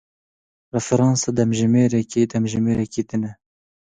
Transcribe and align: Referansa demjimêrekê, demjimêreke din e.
Referansa 0.75 1.27
demjimêrekê, 1.37 2.21
demjimêreke 2.31 3.01
din 3.09 3.23
e. 3.29 3.31